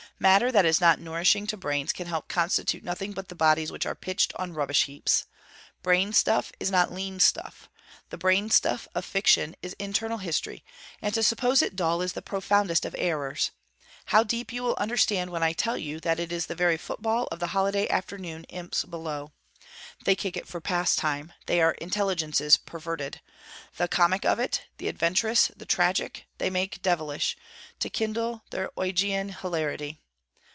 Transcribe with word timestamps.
Matter 0.21 0.51
that 0.51 0.65
is 0.65 0.79
not 0.79 0.99
nourishing 0.99 1.47
to 1.47 1.57
brains 1.57 1.91
can 1.91 2.05
help 2.05 2.27
to 2.27 2.33
constitute 2.35 2.83
nothing 2.83 3.11
but 3.11 3.29
the 3.29 3.33
bodies 3.33 3.71
which 3.71 3.87
are 3.87 3.95
pitched 3.95 4.31
on 4.35 4.53
rubbish 4.53 4.83
heaps. 4.83 5.25
Brainstuff 5.81 6.51
is 6.59 6.69
not 6.69 6.93
lean 6.93 7.19
stuff; 7.19 7.71
the 8.11 8.19
brainstuff 8.19 8.87
of 8.93 9.03
fiction 9.03 9.55
is 9.63 9.75
internal 9.79 10.19
history, 10.19 10.63
and 11.01 11.11
to 11.15 11.23
suppose 11.23 11.63
it 11.63 11.75
dull 11.75 12.03
is 12.03 12.13
the 12.13 12.21
profoundest 12.21 12.85
of 12.85 12.93
errors; 12.99 13.49
how 14.07 14.21
deep, 14.21 14.53
you 14.53 14.61
will 14.61 14.75
understand 14.77 15.31
when 15.31 15.41
I 15.41 15.53
tell 15.53 15.75
you 15.75 15.99
that 16.01 16.19
it 16.19 16.31
is 16.31 16.45
the 16.45 16.53
very 16.53 16.77
football 16.77 17.27
of 17.31 17.39
the 17.39 17.47
holiday 17.47 17.89
afternoon 17.89 18.43
imps 18.43 18.85
below. 18.85 19.31
They 20.05 20.15
kick 20.15 20.37
it 20.37 20.47
for 20.47 20.61
pastime; 20.61 21.33
they 21.47 21.61
are 21.61 21.71
intelligences 21.71 22.57
perverted. 22.57 23.21
The 23.77 23.87
comic 23.87 24.23
of 24.23 24.37
it, 24.37 24.67
the 24.77 24.87
adventurous, 24.87 25.47
the 25.57 25.65
tragic, 25.65 26.27
they 26.37 26.51
make 26.51 26.83
devilish, 26.83 27.35
to 27.79 27.89
kindle 27.89 28.43
their 28.51 28.69
Ogygian 28.77 29.33
hilarity. 29.37 29.97